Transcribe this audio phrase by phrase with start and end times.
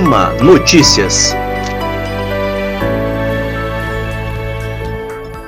[0.00, 1.34] AMA Notícias.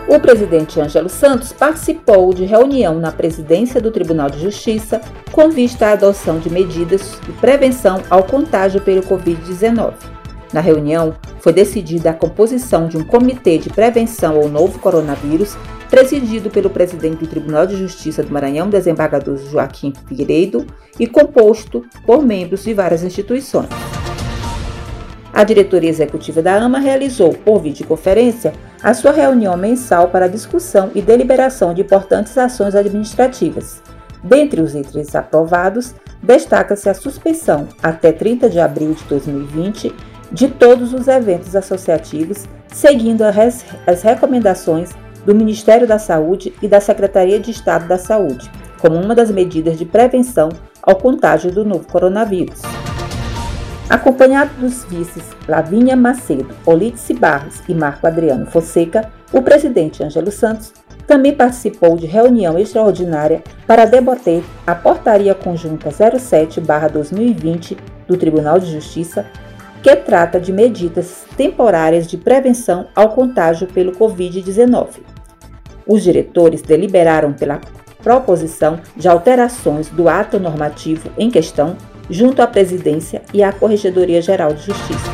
[0.07, 5.01] O presidente Ângelo Santos participou de reunião na presidência do Tribunal de Justiça
[5.33, 9.95] com vista à adoção de medidas de prevenção ao contágio pelo Covid-19.
[10.53, 15.57] Na reunião, foi decidida a composição de um comitê de prevenção ao novo coronavírus,
[15.89, 20.67] presidido pelo presidente do Tribunal de Justiça do Maranhão, desembargador Joaquim Figueiredo,
[21.01, 23.71] e composto por membros de várias instituições.
[25.33, 31.01] A diretoria executiva da AMA realizou, por videoconferência, a sua reunião mensal para discussão e
[31.01, 33.83] deliberação de importantes ações administrativas.
[34.23, 39.95] Dentre os itens aprovados, destaca-se a suspensão, até 30 de abril de 2020,
[40.31, 44.91] de todos os eventos associativos, seguindo as recomendações
[45.25, 49.79] do Ministério da Saúde e da Secretaria de Estado da Saúde, como uma das medidas
[49.79, 50.51] de prevenção
[50.83, 52.61] ao contágio do novo coronavírus.
[53.89, 60.73] Acompanhado dos vices Lavínia Macedo, Olídice Barros e Marco Adriano Fonseca, o presidente Ângelo Santos
[61.07, 69.27] também participou de reunião extraordinária para debater a Portaria Conjunta 07-2020 do Tribunal de Justiça,
[69.83, 75.01] que trata de medidas temporárias de prevenção ao contágio pelo Covid-19.
[75.87, 77.61] Os diretores deliberaram pela
[78.03, 81.77] proposição de alterações do ato normativo em questão
[82.11, 85.11] junto à Presidência e à Corregedoria Geral de Justiça.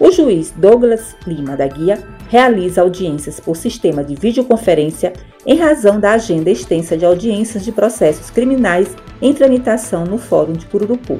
[0.00, 5.12] O juiz Douglas Lima da Guia realiza audiências por sistema de videoconferência
[5.44, 10.66] em razão da agenda extensa de audiências de processos criminais em tramitação no Fórum de
[10.66, 11.18] Cururupu.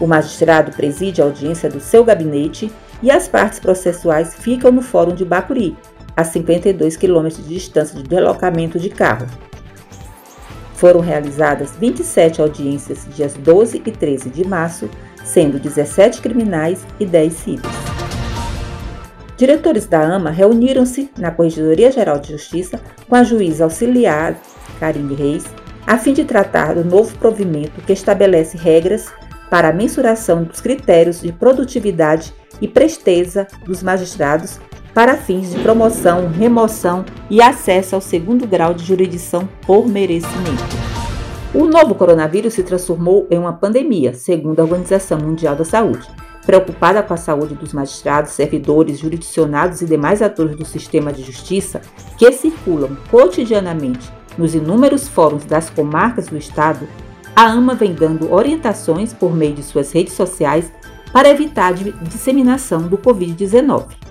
[0.00, 2.70] O magistrado preside a audiência do seu gabinete
[3.02, 5.76] e as partes processuais ficam no Fórum de Bacuri,
[6.16, 9.26] a 52 quilômetros de distância de deslocamento de carro.
[10.74, 14.88] Foram realizadas 27 audiências dias 12 e 13 de março,
[15.24, 17.94] sendo 17 criminais e 10 civis.
[19.36, 24.36] Diretores da AMA reuniram-se na Corregedoria Geral de Justiça com a juíza auxiliar
[24.78, 25.44] Karine Reis,
[25.86, 29.12] a fim de tratar do novo provimento que estabelece regras
[29.50, 34.58] para a mensuração dos critérios de produtividade e presteza dos magistrados
[34.94, 40.62] para fins de promoção, remoção e acesso ao segundo grau de jurisdição por merecimento.
[41.52, 46.08] O novo coronavírus se transformou em uma pandemia, segundo a Organização Mundial da Saúde.
[46.46, 51.80] Preocupada com a saúde dos magistrados, servidores, jurisdicionados e demais atores do sistema de justiça
[52.18, 56.88] que circulam cotidianamente nos inúmeros fóruns das comarcas do Estado,
[57.34, 60.70] a AMA vem dando orientações por meio de suas redes sociais
[61.12, 64.03] para evitar a disseminação do Covid-19.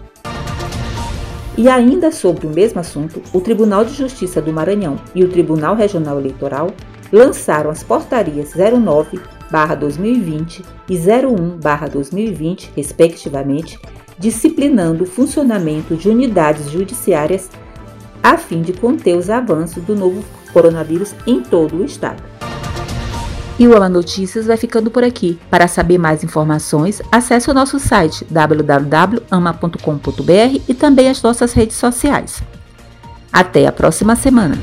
[1.55, 5.75] E ainda sobre o mesmo assunto, o Tribunal de Justiça do Maranhão e o Tribunal
[5.75, 6.71] Regional Eleitoral
[7.11, 13.79] lançaram as portarias 09/2020 e 01/2020, respectivamente,
[14.17, 17.51] disciplinando o funcionamento de unidades judiciárias
[18.23, 22.23] a fim de conter os avanços do novo coronavírus em todo o estado.
[23.59, 25.39] E o Ama Notícias vai ficando por aqui.
[25.49, 29.81] Para saber mais informações, acesse o nosso site www.ama.com.br
[30.67, 32.41] e também as nossas redes sociais.
[33.31, 34.55] Até a próxima semana!